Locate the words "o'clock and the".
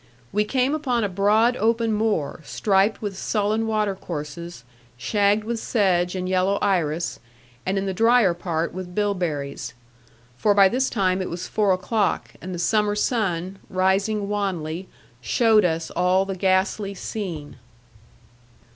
11.71-12.57